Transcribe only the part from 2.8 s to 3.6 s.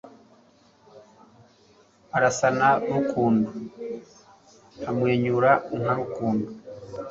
Rukundo,